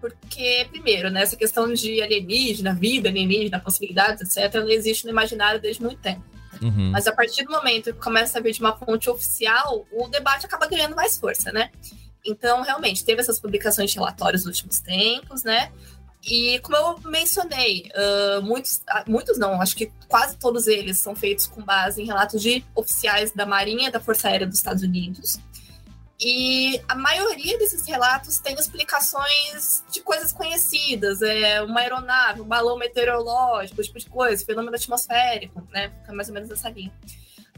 porque, 0.00 0.66
primeiro, 0.70 1.10
né, 1.10 1.22
essa 1.22 1.36
questão 1.36 1.72
de 1.72 2.00
alienígena, 2.00 2.72
vida 2.72 3.08
alienígena, 3.08 3.58
possibilidades, 3.58 4.22
etc., 4.22 4.54
ela 4.54 4.72
existe 4.72 5.04
no 5.04 5.10
imaginário 5.10 5.60
desde 5.60 5.82
muito 5.82 5.98
tempo. 6.00 6.22
Uhum. 6.62 6.90
Mas 6.90 7.06
a 7.06 7.12
partir 7.12 7.44
do 7.44 7.50
momento 7.50 7.92
que 7.92 8.00
começa 8.00 8.38
a 8.38 8.42
vir 8.42 8.52
de 8.52 8.60
uma 8.60 8.76
fonte 8.76 9.08
oficial, 9.10 9.86
o 9.92 10.08
debate 10.08 10.46
acaba 10.46 10.66
ganhando 10.66 10.94
mais 10.94 11.18
força, 11.18 11.52
né? 11.52 11.70
Então, 12.24 12.62
realmente, 12.62 13.04
teve 13.04 13.20
essas 13.20 13.38
publicações 13.38 13.90
de 13.90 13.96
relatórios 13.96 14.44
nos 14.44 14.56
últimos 14.56 14.80
tempos, 14.80 15.44
né? 15.44 15.70
E 16.28 16.58
como 16.58 16.76
eu 16.76 16.98
mencionei, 17.08 17.88
uh, 17.94 18.42
muitos, 18.42 18.82
muitos 19.06 19.38
não, 19.38 19.60
acho 19.62 19.76
que 19.76 19.92
quase 20.08 20.36
todos 20.36 20.66
eles 20.66 20.98
são 20.98 21.14
feitos 21.14 21.46
com 21.46 21.62
base 21.62 22.02
em 22.02 22.06
relatos 22.06 22.42
de 22.42 22.64
oficiais 22.74 23.30
da 23.30 23.46
Marinha 23.46 23.92
da 23.92 24.00
Força 24.00 24.28
Aérea 24.28 24.46
dos 24.46 24.56
Estados 24.56 24.82
Unidos. 24.82 25.38
E 26.18 26.80
a 26.88 26.94
maioria 26.94 27.58
desses 27.58 27.86
relatos 27.86 28.38
tem 28.38 28.54
explicações 28.54 29.84
de 29.90 30.00
coisas 30.00 30.32
conhecidas, 30.32 31.20
é 31.20 31.60
uma 31.62 31.80
aeronave, 31.80 32.40
um 32.40 32.44
balão 32.46 32.78
meteorológico, 32.78 33.82
tipo 33.82 33.98
de 33.98 34.06
coisa, 34.06 34.44
fenômeno 34.44 34.74
atmosférico, 34.74 35.66
né? 35.70 35.92
Fica 36.00 36.14
mais 36.14 36.28
ou 36.28 36.34
menos 36.34 36.50
essa 36.50 36.70
linha. 36.70 36.92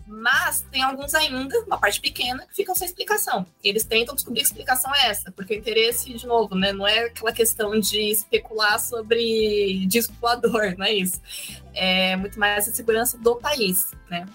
Mas 0.04 0.62
tem 0.72 0.82
alguns 0.82 1.14
ainda, 1.14 1.56
uma 1.66 1.78
parte 1.78 2.00
pequena, 2.00 2.46
que 2.46 2.54
ficam 2.54 2.74
sem 2.74 2.88
explicação. 2.88 3.46
Eles 3.62 3.84
tentam 3.84 4.14
descobrir 4.14 4.40
que 4.40 4.46
explicação 4.46 4.92
é 4.94 5.10
essa, 5.10 5.30
porque 5.30 5.54
o 5.54 5.58
interesse, 5.58 6.12
de 6.14 6.26
novo, 6.26 6.54
né, 6.54 6.72
não 6.72 6.88
é 6.88 7.04
aquela 7.04 7.30
questão 7.30 7.78
de 7.78 8.10
especular 8.10 8.80
sobre 8.80 9.86
disco 9.86 10.14
voador, 10.20 10.74
não 10.78 10.86
é 10.86 10.94
isso. 10.94 11.20
É 11.74 12.16
muito 12.16 12.40
mais 12.40 12.66
a 12.66 12.72
segurança 12.72 13.18
do 13.18 13.36
país, 13.36 13.92
né? 14.10 14.26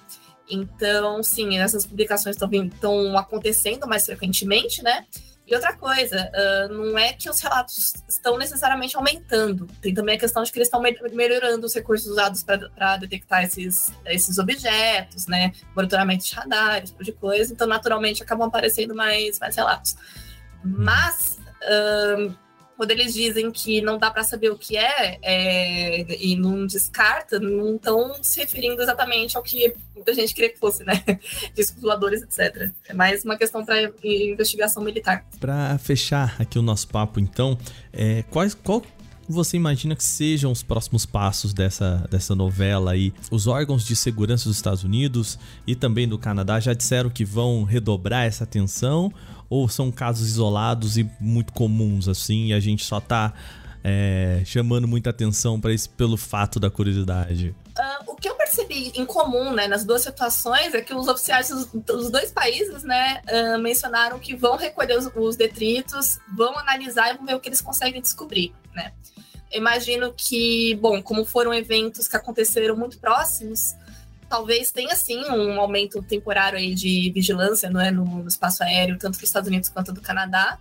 Então, 0.50 1.24
sim, 1.24 1.58
essas 1.58 1.86
publicações 1.86 2.36
estão 2.36 3.18
acontecendo 3.18 3.88
mais 3.88 4.06
frequentemente, 4.06 4.84
né? 4.84 5.06
E 5.46 5.54
outra 5.54 5.74
coisa, 5.76 6.32
uh, 6.34 6.74
não 6.74 6.98
é 6.98 7.12
que 7.12 7.30
os 7.30 7.42
relatos 7.42 7.94
estão 8.08 8.38
necessariamente 8.38 8.96
aumentando, 8.96 9.68
tem 9.82 9.94
também 9.94 10.16
a 10.16 10.20
questão 10.20 10.42
de 10.42 10.50
que 10.50 10.58
eles 10.58 10.68
estão 10.68 10.82
me 10.82 10.96
melhorando 11.12 11.66
os 11.66 11.74
recursos 11.74 12.08
usados 12.08 12.44
para 12.44 12.96
detectar 12.98 13.44
esses, 13.44 13.92
esses 14.06 14.38
objetos, 14.38 15.28
né? 15.28 15.52
Monitoramento 15.76 16.24
de 16.24 16.34
radares, 16.34 16.92
tipo 16.92 17.04
de 17.04 17.12
coisa, 17.12 17.52
então 17.52 17.68
naturalmente 17.68 18.24
acabam 18.24 18.48
aparecendo 18.48 18.96
mais, 18.96 19.38
mais 19.38 19.56
relatos. 19.58 19.98
Mas 20.64 21.40
uh, 21.62 22.34
quando 22.84 22.92
eles 22.92 23.14
dizem 23.14 23.50
que 23.50 23.82
não 23.82 23.98
dá 23.98 24.12
para 24.12 24.26
saber 24.26 24.50
o 24.50 24.58
que 24.58 24.76
é, 24.76 25.18
é, 25.22 26.22
e 26.22 26.36
não 26.36 26.68
descarta, 26.68 27.40
não 27.40 27.78
estão 27.78 28.22
se 28.22 28.42
referindo 28.42 28.82
exatamente 28.82 29.38
ao 29.38 29.42
que 29.42 29.74
muita 29.96 30.14
gente 30.14 30.36
queria 30.36 30.50
que 30.50 30.60
fosse, 30.60 30.84
né? 30.84 31.02
Discos 31.56 31.82
voadores, 31.82 32.22
etc. 32.22 32.74
É 32.90 32.94
mais 32.94 33.24
uma 33.24 33.38
questão 33.38 33.64
para 33.64 33.90
investigação 34.04 34.84
militar. 34.84 35.26
Para 35.40 35.78
fechar 35.78 36.36
aqui 36.38 36.60
o 36.60 36.62
nosso 36.62 36.90
papo, 36.90 37.22
então, 37.22 37.58
é, 37.94 38.24
quais, 38.24 38.54
qual 38.54 38.84
você 39.30 39.56
imagina 39.56 39.96
que 39.96 40.04
sejam 40.04 40.52
os 40.52 40.62
próximos 40.62 41.06
passos 41.06 41.54
dessa, 41.54 42.06
dessa 42.12 42.36
novela 42.36 42.92
aí? 42.92 43.14
Os 43.32 43.48
órgãos 43.48 43.86
de 43.86 43.96
segurança 43.96 44.50
dos 44.50 44.58
Estados 44.58 44.84
Unidos 44.84 45.40
e 45.66 45.74
também 45.74 46.06
do 46.06 46.20
Canadá 46.20 46.60
já 46.60 46.74
disseram 46.74 47.10
que 47.10 47.24
vão 47.24 47.64
redobrar 47.64 48.26
essa 48.26 48.44
atenção 48.44 49.10
ou 49.54 49.70
são 49.70 49.92
casos 49.92 50.28
isolados 50.28 50.98
e 50.98 51.08
muito 51.20 51.54
comuns 51.54 52.08
assim 52.08 52.48
e 52.48 52.54
a 52.54 52.60
gente 52.60 52.84
só 52.84 53.00
tá 53.00 53.32
é, 53.84 54.42
chamando 54.46 54.88
muita 54.88 55.12
atenção 55.12 55.62
para 55.62 55.72
isso 55.72 55.92
pelo 55.92 56.18
fato 56.18 56.60
da 56.60 56.72
curiosidade? 56.72 57.56
Uh, 57.78 58.12
o 58.12 58.16
que 58.16 58.28
eu 58.28 58.36
percebi 58.36 58.92
em 58.96 59.06
comum 59.06 59.54
né, 59.54 59.68
nas 59.68 59.84
duas 59.86 60.02
situações 60.02 60.74
é 60.74 60.82
que 60.82 60.94
os 60.94 61.08
oficiais 61.08 61.50
dos, 61.50 61.68
dos 61.68 62.10
dois 62.10 62.32
países 62.32 62.84
né, 62.84 63.22
uh, 63.30 63.60
mencionaram 63.60 64.18
que 64.18 64.36
vão 64.36 64.56
recolher 64.56 64.98
os, 64.98 65.08
os, 65.16 65.36
detritos, 65.36 66.18
vão 66.36 66.58
analisar 66.58 67.14
e 67.14 67.18
vão 67.18 67.26
ver 67.28 67.36
o 67.36 67.40
que 67.40 67.50
eles 67.50 67.62
conseguem 67.62 68.02
descobrir. 68.02 68.56
Né? 68.74 68.92
Imagino 69.52 70.14
que, 70.18 70.74
bom, 70.82 71.00
como 71.02 71.26
foram 71.26 71.54
eventos 71.54 72.08
que 72.08 72.16
aconteceram 72.16 72.76
muito 72.76 72.98
próximos, 72.98 73.76
talvez 74.34 74.72
tenha 74.72 74.96
sim 74.96 75.24
um 75.30 75.62
aumento 75.62 76.02
temporário 76.02 76.58
aí 76.58 76.74
de 76.74 77.12
vigilância 77.14 77.70
não 77.70 77.80
é, 77.80 77.92
no, 77.92 78.04
no 78.04 78.28
espaço 78.28 78.64
aéreo, 78.64 78.98
tanto 78.98 79.14
dos 79.14 79.22
Estados 79.22 79.48
Unidos 79.48 79.70
quanto 79.70 79.94
do 79.94 80.02
Canadá. 80.02 80.58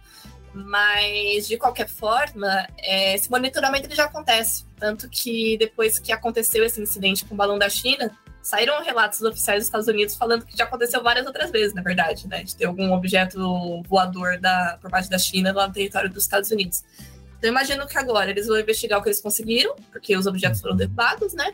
Mas, 0.53 1.49
de 1.49 1.57
qualquer 1.57 1.89
forma, 1.89 2.67
é, 2.77 3.15
esse 3.15 3.31
monitoramento 3.31 3.87
ele 3.87 3.95
já 3.95 4.05
acontece. 4.05 4.67
Tanto 4.79 5.09
que 5.09 5.57
depois 5.57 5.99
que 5.99 6.13
aconteceu 6.13 6.63
esse 6.63 6.83
incidente 6.83 7.25
com 7.25 7.33
o 7.33 7.37
balão 7.39 7.59
da 7.59 7.71
China, 7.71 8.11
saíram 8.43 8.85
relatos 8.85 9.23
oficiais 9.23 9.61
dos 9.61 9.69
Estados 9.69 9.89
Unidos 9.89 10.17
falando 10.17 10.45
que 10.45 10.55
já 10.55 10.65
aconteceu 10.65 11.03
várias 11.03 11.25
outras 11.25 11.51
vezes, 11.51 11.73
na 11.73 11.81
verdade, 11.81 12.29
né? 12.29 12.45
De 12.45 12.55
ter 12.55 12.67
algum 12.67 12.93
objeto 12.93 13.83
voador 13.89 14.39
da, 14.39 14.77
por 14.83 14.91
parte 14.91 15.09
da 15.09 15.17
China 15.17 15.51
lá 15.51 15.67
no 15.67 15.73
território 15.73 16.11
dos 16.11 16.25
Estados 16.25 16.51
Unidos. 16.51 16.85
Então, 17.39 17.49
imagino 17.49 17.87
que 17.87 17.97
agora 17.97 18.31
eles 18.31 18.49
vão 18.49 18.61
investigar 18.61 19.01
o 19.01 19.03
que 19.03 19.09
eles 19.09 19.21
conseguiram, 19.23 19.75
porque 19.91 20.15
os 20.15 20.27
objetos 20.27 20.61
foram 20.61 20.77
derrubados, 20.77 21.33
né? 21.33 21.53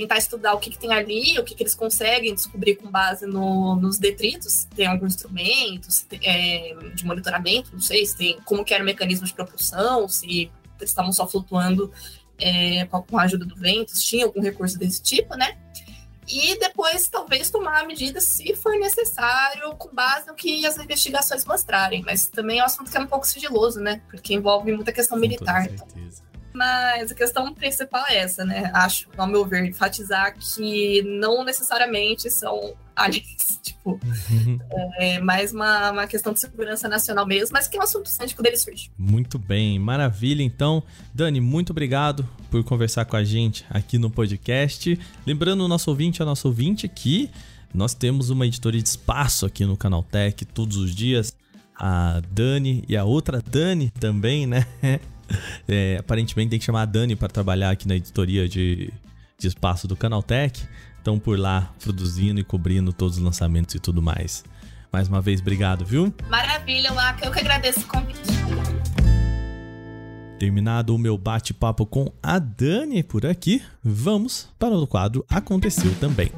Tentar 0.00 0.18
estudar 0.18 0.54
o 0.54 0.58
que, 0.58 0.70
que 0.70 0.78
tem 0.78 0.92
ali, 0.92 1.38
o 1.38 1.44
que, 1.44 1.54
que 1.54 1.62
eles 1.62 1.74
conseguem 1.74 2.34
descobrir 2.34 2.76
com 2.76 2.90
base 2.90 3.26
no, 3.26 3.76
nos 3.76 3.98
detritos. 3.98 4.64
Tem 4.76 4.86
alguns 4.86 5.14
instrumentos 5.14 6.06
é, 6.22 6.74
de 6.94 7.04
monitoramento, 7.04 7.70
não 7.72 7.80
sei 7.80 8.04
se 8.06 8.16
tem 8.16 8.38
como 8.44 8.64
que 8.64 8.74
era 8.74 8.82
o 8.82 8.86
mecanismo 8.86 9.26
de 9.26 9.34
propulsão, 9.34 10.08
se 10.08 10.50
eles 10.78 10.90
estavam 10.90 11.12
só 11.12 11.26
flutuando 11.26 11.92
é, 12.38 12.86
com 12.86 13.18
a 13.18 13.22
ajuda 13.22 13.44
do 13.44 13.56
vento, 13.56 13.90
se 13.96 14.04
tinha 14.04 14.24
algum 14.24 14.40
recurso 14.40 14.78
desse 14.78 15.02
tipo, 15.02 15.34
né? 15.36 15.56
E 16.30 16.58
depois, 16.58 17.08
talvez, 17.08 17.48
tomar 17.50 17.80
a 17.80 17.86
medida 17.86 18.20
se 18.20 18.54
for 18.54 18.78
necessário, 18.78 19.74
com 19.76 19.88
base 19.94 20.26
no 20.26 20.34
que 20.34 20.66
as 20.66 20.76
investigações 20.76 21.44
mostrarem. 21.46 22.02
Mas 22.04 22.26
também 22.26 22.58
é 22.58 22.62
um 22.62 22.66
assunto 22.66 22.90
que 22.90 22.96
é 22.98 23.00
um 23.00 23.06
pouco 23.06 23.26
sigiloso, 23.26 23.80
né? 23.80 24.02
Porque 24.10 24.34
envolve 24.34 24.70
muita 24.70 24.92
questão 24.92 25.16
com 25.16 25.22
militar. 25.22 25.64
Então. 25.64 25.88
Mas 26.52 27.12
a 27.12 27.14
questão 27.14 27.52
principal 27.54 28.04
é 28.08 28.18
essa, 28.18 28.44
né? 28.44 28.70
Acho, 28.74 29.08
ao 29.16 29.26
meu 29.26 29.44
ver, 29.44 29.64
enfatizar 29.64 30.34
que 30.36 31.02
não 31.02 31.44
necessariamente 31.44 32.30
são 32.30 32.74
aliens, 32.96 33.60
tipo, 33.62 33.90
uhum. 33.92 34.58
é 34.98 35.20
mais 35.20 35.52
uma, 35.52 35.92
uma 35.92 36.06
questão 36.06 36.32
de 36.32 36.40
segurança 36.40 36.88
nacional 36.88 37.24
mesmo, 37.24 37.52
mas 37.52 37.68
que 37.68 37.76
é 37.76 37.80
um 37.80 37.84
assunto 37.84 38.10
quando 38.34 38.46
ele 38.46 38.56
surge. 38.56 38.90
Muito 38.98 39.38
bem, 39.38 39.78
maravilha. 39.78 40.42
Então, 40.42 40.82
Dani, 41.14 41.40
muito 41.40 41.70
obrigado 41.70 42.28
por 42.50 42.64
conversar 42.64 43.04
com 43.04 43.16
a 43.16 43.22
gente 43.22 43.64
aqui 43.70 43.98
no 43.98 44.10
podcast. 44.10 44.98
Lembrando 45.24 45.64
o 45.64 45.68
nosso 45.68 45.90
ouvinte, 45.90 46.22
a 46.22 46.26
nosso 46.26 46.48
ouvinte 46.48 46.88
que 46.88 47.30
nós 47.72 47.94
temos 47.94 48.30
uma 48.30 48.46
editoria 48.46 48.82
de 48.82 48.88
espaço 48.88 49.46
aqui 49.46 49.64
no 49.64 49.76
Canal 49.76 50.02
Tech 50.02 50.44
todos 50.46 50.76
os 50.76 50.94
dias. 50.94 51.36
A 51.78 52.20
Dani 52.32 52.84
e 52.88 52.96
a 52.96 53.04
outra 53.04 53.40
Dani 53.40 53.90
também, 53.90 54.46
né? 54.46 54.66
É, 55.70 55.98
aparentemente 56.00 56.48
tem 56.48 56.58
que 56.58 56.64
chamar 56.64 56.82
a 56.82 56.84
Dani 56.86 57.14
para 57.14 57.28
trabalhar 57.28 57.70
aqui 57.70 57.86
na 57.86 57.94
editoria 57.94 58.48
de, 58.48 58.90
de 59.38 59.46
espaço 59.46 59.86
do 59.86 59.94
Canaltech. 59.94 60.66
Estão 60.96 61.18
por 61.18 61.38
lá 61.38 61.74
produzindo 61.82 62.40
e 62.40 62.44
cobrindo 62.44 62.90
todos 62.90 63.18
os 63.18 63.22
lançamentos 63.22 63.74
e 63.74 63.78
tudo 63.78 64.00
mais. 64.00 64.44
Mais 64.90 65.08
uma 65.08 65.20
vez, 65.20 65.40
obrigado, 65.40 65.84
viu? 65.84 66.12
Maravilha, 66.30 66.90
Laka. 66.92 67.26
Eu 67.26 67.32
que 67.32 67.38
agradeço 67.38 67.80
o 67.80 67.84
convite. 67.84 68.18
Terminado 70.38 70.94
o 70.94 70.98
meu 70.98 71.18
bate-papo 71.18 71.84
com 71.84 72.12
a 72.22 72.38
Dani 72.38 73.02
por 73.02 73.26
aqui, 73.26 73.60
vamos 73.82 74.48
para 74.58 74.74
o 74.74 74.86
quadro 74.86 75.24
Aconteceu 75.28 75.94
Também. 75.96 76.30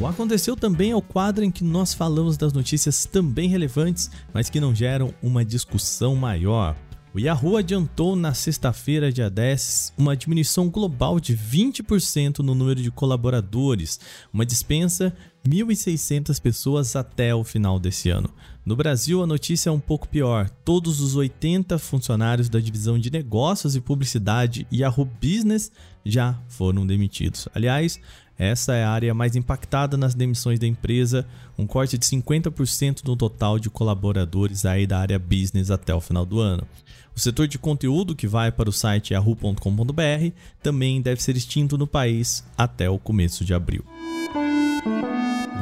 O 0.00 0.06
Aconteceu 0.06 0.56
também 0.56 0.90
é 0.90 0.96
o 0.96 1.00
quadro 1.00 1.44
em 1.44 1.52
que 1.52 1.62
nós 1.62 1.94
falamos 1.94 2.36
das 2.36 2.52
notícias 2.52 3.06
também 3.06 3.48
relevantes, 3.48 4.10
mas 4.32 4.50
que 4.50 4.58
não 4.58 4.74
geram 4.74 5.14
uma 5.22 5.44
discussão 5.44 6.16
maior. 6.16 6.76
O 7.14 7.20
Yahoo 7.20 7.56
adiantou 7.56 8.16
na 8.16 8.34
sexta-feira, 8.34 9.12
dia 9.12 9.30
10, 9.30 9.92
uma 9.96 10.16
diminuição 10.16 10.68
global 10.68 11.20
de 11.20 11.36
20% 11.36 12.40
no 12.40 12.56
número 12.56 12.82
de 12.82 12.90
colaboradores, 12.90 14.00
uma 14.32 14.44
dispensa 14.44 15.14
1.600 15.48 16.40
pessoas 16.40 16.96
até 16.96 17.32
o 17.32 17.44
final 17.44 17.78
desse 17.78 18.10
ano. 18.10 18.28
No 18.66 18.74
Brasil, 18.74 19.22
a 19.22 19.28
notícia 19.28 19.68
é 19.68 19.72
um 19.72 19.78
pouco 19.78 20.08
pior. 20.08 20.50
Todos 20.64 21.00
os 21.00 21.14
80 21.14 21.78
funcionários 21.78 22.48
da 22.48 22.58
divisão 22.58 22.98
de 22.98 23.12
negócios 23.12 23.76
e 23.76 23.80
publicidade 23.80 24.66
Yahoo 24.72 25.04
Business 25.04 25.70
já 26.04 26.36
foram 26.48 26.84
demitidos. 26.84 27.48
Aliás, 27.54 28.00
essa 28.38 28.74
é 28.74 28.84
a 28.84 28.90
área 28.90 29.14
mais 29.14 29.36
impactada 29.36 29.96
nas 29.96 30.14
demissões 30.14 30.58
da 30.58 30.66
empresa, 30.66 31.26
um 31.56 31.66
corte 31.66 31.96
de 31.96 32.04
50% 32.04 33.02
no 33.04 33.14
total 33.14 33.58
de 33.58 33.70
colaboradores 33.70 34.66
aí 34.66 34.86
da 34.86 34.98
área 34.98 35.18
business 35.18 35.70
até 35.70 35.94
o 35.94 36.00
final 36.00 36.26
do 36.26 36.40
ano. 36.40 36.66
O 37.16 37.20
setor 37.20 37.46
de 37.46 37.58
conteúdo 37.58 38.16
que 38.16 38.26
vai 38.26 38.50
para 38.50 38.68
o 38.68 38.72
site 38.72 39.14
yahoo.com.br 39.14 40.32
também 40.60 41.00
deve 41.00 41.22
ser 41.22 41.36
extinto 41.36 41.78
no 41.78 41.86
país 41.86 42.44
até 42.58 42.90
o 42.90 42.98
começo 42.98 43.44
de 43.44 43.54
abril. 43.54 43.84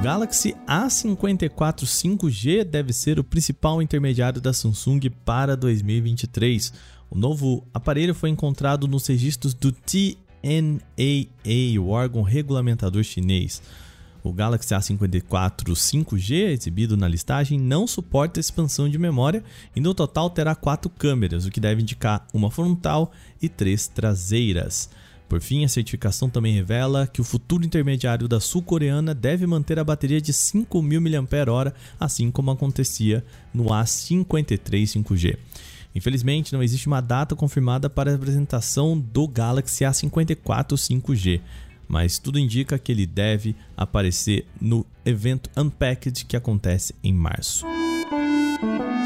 Galaxy 0.03 0.57
A54 0.67 1.85
5G 1.85 2.65
deve 2.65 2.93
ser 2.93 3.21
o 3.21 3.25
principal 3.25 3.83
intermediário 3.83 4.41
da 4.41 4.53
Samsung 4.53 4.99
para 5.25 5.57
2023. 5.57 6.73
O 7.11 7.19
novo 7.19 7.65
aparelho 7.75 8.15
foi 8.15 8.31
encontrado 8.31 8.89
nos 8.89 9.07
registros 9.07 9.53
do 9.53 9.71
T 9.71 10.17
NAA, 10.43 11.81
o 11.81 11.89
órgão 11.89 12.23
regulamentador 12.23 13.03
chinês. 13.03 13.63
O 14.25 14.33
Galaxy 14.33 14.73
A54 14.73 15.73
5G, 15.73 16.51
exibido 16.51 16.97
na 16.97 17.09
listagem, 17.09 17.59
não 17.59 17.87
suporta 17.87 18.39
expansão 18.39 18.89
de 18.89 18.97
memória 18.97 19.43
e 19.75 19.81
no 19.81 19.93
total 19.93 20.31
terá 20.31 20.55
quatro 20.55 20.89
câmeras, 20.89 21.45
o 21.45 21.51
que 21.51 21.59
deve 21.59 21.83
indicar 21.83 22.27
uma 22.33 22.51
frontal 22.51 23.11
e 23.41 23.49
três 23.49 23.89
traseiras. 23.89 24.89
Por 25.29 25.41
fim, 25.41 25.65
a 25.65 25.69
certificação 25.69 26.29
também 26.29 26.55
revela 26.55 27.07
que 27.07 27.21
o 27.21 27.25
futuro 27.25 27.65
intermediário 27.65 28.29
da 28.29 28.39
sul-coreana 28.39 29.15
deve 29.15 29.47
manter 29.47 29.79
a 29.79 29.85
bateria 29.85 30.21
de 30.21 30.33
5.000 30.33 31.23
mAh, 31.23 31.73
assim 31.99 32.31
como 32.31 32.51
acontecia 32.51 33.25
no 33.53 33.65
A53 33.65 35.03
5G. 35.03 35.39
Infelizmente, 35.95 36.53
não 36.53 36.63
existe 36.63 36.87
uma 36.87 37.01
data 37.01 37.37
confirmada 37.37 37.91
para 37.91 38.11
a 38.11 38.15
apresentação 38.15 38.99
do 38.99 39.29
Galaxy 39.29 39.85
A54 39.85 40.75
5G, 40.75 41.41
mas 41.87 42.19
tudo 42.19 42.39
indica 42.39 42.79
que 42.79 42.91
ele 42.91 43.05
deve 43.05 43.55
aparecer 43.77 44.47
no 44.61 44.87
evento 45.05 45.51
Unpacked 45.57 46.25
que 46.25 46.37
acontece 46.37 46.95
em 47.03 47.13
março. 47.13 47.67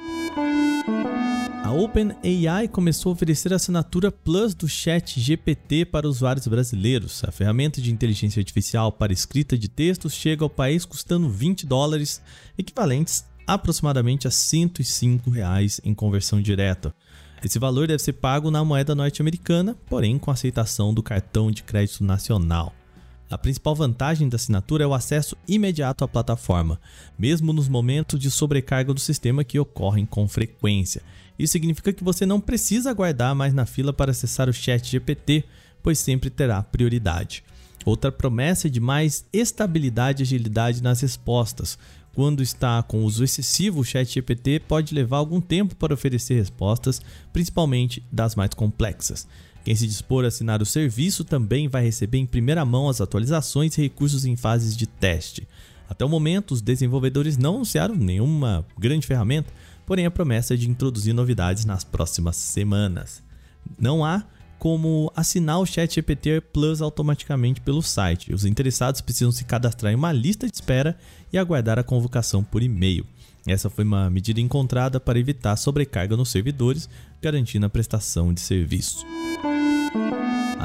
A 1.66 1.72
OpenAI 1.72 2.68
começou 2.68 3.10
a 3.10 3.12
oferecer 3.12 3.52
a 3.52 3.56
assinatura 3.56 4.12
Plus 4.12 4.54
do 4.54 4.68
Chat 4.68 5.20
GPT 5.20 5.84
para 5.86 6.08
usuários 6.08 6.46
brasileiros. 6.46 7.24
A 7.24 7.32
ferramenta 7.32 7.80
de 7.80 7.92
inteligência 7.92 8.38
artificial 8.38 8.92
para 8.92 9.12
escrita 9.12 9.58
de 9.58 9.68
textos 9.68 10.14
chega 10.14 10.44
ao 10.44 10.50
país 10.50 10.84
custando 10.84 11.28
20 11.28 11.66
dólares, 11.66 12.22
equivalentes 12.56 13.24
aproximadamente 13.46 14.26
a 14.26 14.30
105 14.30 15.30
reais 15.30 15.80
em 15.84 15.94
conversão 15.94 16.40
direta. 16.40 16.94
Esse 17.44 17.58
valor 17.58 17.86
deve 17.86 18.02
ser 18.02 18.14
pago 18.14 18.50
na 18.50 18.64
moeda 18.64 18.94
norte-americana, 18.94 19.76
porém 19.88 20.18
com 20.18 20.30
aceitação 20.30 20.92
do 20.92 21.02
cartão 21.02 21.50
de 21.50 21.62
crédito 21.62 22.02
nacional. 22.02 22.74
A 23.28 23.36
principal 23.36 23.74
vantagem 23.74 24.28
da 24.28 24.36
assinatura 24.36 24.84
é 24.84 24.86
o 24.86 24.94
acesso 24.94 25.36
imediato 25.48 26.04
à 26.04 26.08
plataforma, 26.08 26.80
mesmo 27.18 27.52
nos 27.52 27.68
momentos 27.68 28.20
de 28.20 28.30
sobrecarga 28.30 28.94
do 28.94 29.00
sistema 29.00 29.42
que 29.42 29.58
ocorrem 29.58 30.06
com 30.06 30.28
frequência. 30.28 31.02
Isso 31.38 31.52
significa 31.52 31.92
que 31.92 32.04
você 32.04 32.24
não 32.24 32.40
precisa 32.40 32.90
aguardar 32.90 33.34
mais 33.34 33.52
na 33.52 33.66
fila 33.66 33.92
para 33.92 34.12
acessar 34.12 34.48
o 34.48 34.52
chat 34.52 34.88
GPT, 34.88 35.44
pois 35.82 35.98
sempre 35.98 36.30
terá 36.30 36.62
prioridade. 36.62 37.42
Outra 37.86 38.12
promessa 38.12 38.66
é 38.66 38.70
de 38.70 38.80
mais 38.80 39.24
estabilidade 39.32 40.22
e 40.22 40.24
agilidade 40.24 40.82
nas 40.82 41.00
respostas, 41.00 41.78
quando 42.16 42.42
está 42.42 42.82
com 42.82 43.04
uso 43.04 43.22
excessivo, 43.22 43.80
o 43.80 43.84
ChatGPT 43.84 44.60
pode 44.60 44.94
levar 44.94 45.18
algum 45.18 45.38
tempo 45.38 45.76
para 45.76 45.92
oferecer 45.92 46.34
respostas, 46.36 47.02
principalmente 47.30 48.02
das 48.10 48.34
mais 48.34 48.54
complexas. 48.54 49.28
Quem 49.62 49.74
se 49.76 49.86
dispor 49.86 50.24
a 50.24 50.28
assinar 50.28 50.62
o 50.62 50.64
serviço 50.64 51.24
também 51.24 51.68
vai 51.68 51.84
receber 51.84 52.16
em 52.16 52.24
primeira 52.24 52.64
mão 52.64 52.88
as 52.88 53.02
atualizações 53.02 53.76
e 53.76 53.82
recursos 53.82 54.24
em 54.24 54.34
fases 54.34 54.74
de 54.74 54.86
teste. 54.86 55.46
Até 55.90 56.06
o 56.06 56.08
momento, 56.08 56.52
os 56.52 56.62
desenvolvedores 56.62 57.36
não 57.36 57.56
anunciaram 57.56 57.94
nenhuma 57.94 58.64
grande 58.78 59.06
ferramenta, 59.06 59.52
porém 59.84 60.06
a 60.06 60.10
promessa 60.10 60.54
é 60.54 60.56
de 60.56 60.70
introduzir 60.70 61.12
novidades 61.12 61.66
nas 61.66 61.84
próximas 61.84 62.36
semanas. 62.36 63.22
Não 63.78 64.02
há 64.02 64.24
como 64.58 65.12
assinar 65.14 65.58
o 65.58 65.66
Chat 65.66 65.94
GPT 65.94 66.40
Plus 66.52 66.80
automaticamente 66.80 67.60
pelo 67.60 67.82
site. 67.82 68.32
Os 68.32 68.44
interessados 68.44 69.00
precisam 69.00 69.32
se 69.32 69.44
cadastrar 69.44 69.92
em 69.92 69.96
uma 69.96 70.12
lista 70.12 70.46
de 70.46 70.54
espera 70.54 70.96
e 71.32 71.38
aguardar 71.38 71.78
a 71.78 71.84
convocação 71.84 72.42
por 72.42 72.62
e-mail. 72.62 73.06
Essa 73.46 73.70
foi 73.70 73.84
uma 73.84 74.10
medida 74.10 74.40
encontrada 74.40 74.98
para 74.98 75.18
evitar 75.18 75.56
sobrecarga 75.56 76.16
nos 76.16 76.30
servidores, 76.30 76.88
garantindo 77.22 77.66
a 77.66 77.70
prestação 77.70 78.32
de 78.34 78.40
serviço. 78.40 79.06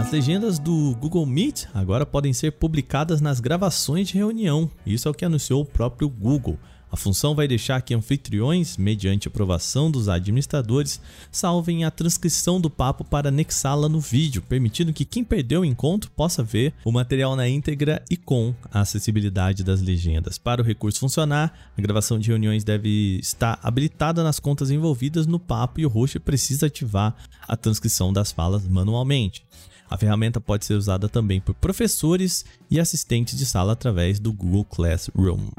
As 0.02 0.12
legendas 0.12 0.58
do 0.58 0.96
Google 1.00 1.28
Meet 1.28 1.66
agora 1.76 2.08
podem 2.08 2.34
ser 2.34 2.54
publicadas 2.54 3.22
nas 3.22 3.40
gravações 3.40 4.08
de 4.08 4.16
reunião. 4.16 4.68
Isso 4.84 5.08
é 5.08 5.12
o 5.12 5.14
que 5.14 5.24
anunciou 5.24 5.62
o 5.62 5.66
próprio 5.66 6.10
Google. 6.10 6.58
A 6.92 6.98
função 6.98 7.36
vai 7.36 7.48
deixar 7.48 7.80
que 7.84 7.94
anfitriões, 7.94 8.78
mediante 8.78 9.28
aprovação 9.28 9.92
dos 9.92 10.10
administradores, 10.10 11.00
salvem 11.32 11.86
a 11.86 11.92
transcrição 11.92 12.60
do 12.60 12.68
papo 12.68 13.04
para 13.04 13.30
anexá-la 13.30 13.88
no 13.88 14.00
vídeo, 14.00 14.42
permitindo 14.42 14.92
que 14.92 15.06
quem 15.06 15.24
perdeu 15.24 15.62
o 15.62 15.66
encontro 15.66 16.10
possa 16.10 16.42
ver 16.42 16.74
o 16.84 16.92
material 16.92 17.36
na 17.36 17.48
íntegra 17.48 18.04
e 18.10 18.18
com 18.18 18.56
a 18.72 18.82
acessibilidade 18.82 19.64
das 19.64 19.84
legendas. 19.84 20.40
Para 20.40 20.64
o 20.64 20.66
recurso 20.66 21.00
funcionar, 21.00 21.54
a 21.78 21.82
gravação 21.82 22.18
de 22.18 22.28
reuniões 22.28 22.64
deve 22.64 23.20
estar 23.22 23.60
habilitada 23.62 24.24
nas 24.24 24.40
contas 24.40 24.72
envolvidas 24.72 25.28
no 25.28 25.40
papo 25.40 25.80
e 25.80 25.86
o 25.86 25.90
host 25.90 26.20
precisa 26.20 26.66
ativar 26.66 27.16
a 27.48 27.56
transcrição 27.56 28.12
das 28.12 28.32
falas 28.32 28.68
manualmente. 28.68 29.46
A 29.92 29.98
ferramenta 29.98 30.40
pode 30.40 30.64
ser 30.64 30.76
usada 30.76 31.10
também 31.10 31.42
por 31.42 31.54
professores 31.54 32.46
e 32.70 32.80
assistentes 32.80 33.38
de 33.38 33.46
sala 33.46 33.74
através 33.74 34.22
do 34.22 34.32
Google 34.32 34.64
Classroom. 34.64 35.50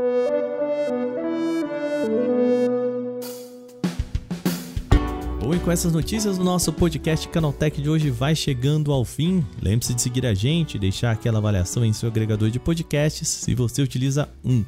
Bom, 5.38 5.54
e 5.54 5.58
com 5.58 5.70
essas 5.70 5.92
notícias, 5.92 6.38
o 6.38 6.42
nosso 6.42 6.72
podcast 6.72 7.28
Canaltech 7.28 7.82
de 7.82 7.90
hoje 7.90 8.08
vai 8.08 8.34
chegando 8.34 8.90
ao 8.90 9.04
fim. 9.04 9.44
Lembre-se 9.60 9.92
de 9.92 10.00
seguir 10.00 10.24
a 10.24 10.32
gente, 10.32 10.78
deixar 10.78 11.10
aquela 11.10 11.36
avaliação 11.36 11.84
em 11.84 11.92
seu 11.92 12.08
agregador 12.08 12.48
de 12.48 12.58
podcasts, 12.58 13.28
se 13.28 13.54
você 13.54 13.82
utiliza 13.82 14.30
um. 14.42 14.64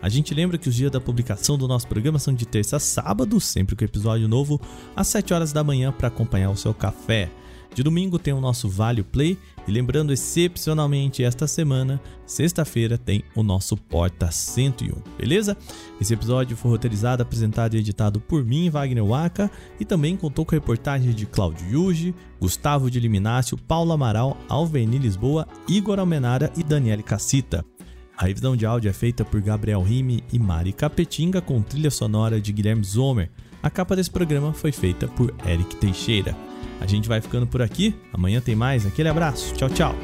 A 0.00 0.08
gente 0.08 0.32
lembra 0.32 0.56
que 0.56 0.68
os 0.68 0.76
dias 0.76 0.92
da 0.92 1.00
publicação 1.00 1.58
do 1.58 1.66
nosso 1.66 1.88
programa 1.88 2.20
são 2.20 2.32
de 2.32 2.46
terça 2.46 2.76
a 2.76 2.80
sábado, 2.80 3.40
sempre 3.40 3.74
com 3.74 3.84
episódio 3.84 4.28
novo, 4.28 4.60
às 4.94 5.08
7 5.08 5.34
horas 5.34 5.52
da 5.52 5.64
manhã 5.64 5.90
para 5.90 6.06
acompanhar 6.06 6.50
o 6.50 6.56
seu 6.56 6.72
café. 6.72 7.28
De 7.78 7.82
domingo 7.84 8.18
tem 8.18 8.34
o 8.34 8.40
nosso 8.40 8.68
Vale 8.68 9.04
Play 9.04 9.38
e 9.64 9.70
lembrando 9.70 10.12
excepcionalmente 10.12 11.22
esta 11.22 11.46
semana, 11.46 12.00
sexta-feira 12.26 12.98
tem 12.98 13.22
o 13.36 13.42
nosso 13.44 13.76
Porta 13.76 14.32
101, 14.32 15.00
beleza? 15.16 15.56
Esse 16.00 16.12
episódio 16.12 16.56
foi 16.56 16.72
roteirizado, 16.72 17.22
apresentado 17.22 17.76
e 17.76 17.78
editado 17.78 18.18
por 18.18 18.44
mim, 18.44 18.68
Wagner 18.68 19.04
Waka, 19.04 19.48
e 19.78 19.84
também 19.84 20.16
contou 20.16 20.44
com 20.44 20.56
reportagens 20.56 21.14
de 21.14 21.24
Claudio 21.24 21.70
Yuji, 21.70 22.16
Gustavo 22.40 22.90
de 22.90 22.98
Liminácio, 22.98 23.56
Paulo 23.56 23.92
Amaral, 23.92 24.36
Alverni 24.48 24.98
Lisboa, 24.98 25.46
Igor 25.68 26.00
Almenara 26.00 26.52
e 26.56 26.64
Daniele 26.64 27.04
Cassita. 27.04 27.64
A 28.16 28.26
revisão 28.26 28.56
de 28.56 28.66
áudio 28.66 28.88
é 28.88 28.92
feita 28.92 29.24
por 29.24 29.40
Gabriel 29.40 29.82
Rime 29.82 30.24
e 30.32 30.38
Mari 30.40 30.72
Capetinga 30.72 31.40
com 31.40 31.62
trilha 31.62 31.92
sonora 31.92 32.40
de 32.40 32.52
Guilherme 32.52 32.82
Zomer. 32.82 33.30
A 33.62 33.70
capa 33.70 33.94
desse 33.94 34.10
programa 34.10 34.52
foi 34.52 34.72
feita 34.72 35.06
por 35.06 35.32
Eric 35.46 35.76
Teixeira. 35.76 36.47
A 36.80 36.86
gente 36.86 37.08
vai 37.08 37.20
ficando 37.20 37.46
por 37.46 37.62
aqui. 37.62 37.94
Amanhã 38.12 38.40
tem 38.40 38.54
mais. 38.54 38.86
Aquele 38.86 39.08
abraço. 39.08 39.54
Tchau, 39.54 39.68
tchau. 39.68 39.94